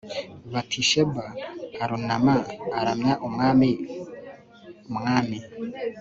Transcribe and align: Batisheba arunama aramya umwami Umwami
Batisheba 0.53 1.23
arunama 1.83 2.35
aramya 2.79 3.13
umwami 3.27 3.69
Umwami 4.89 5.37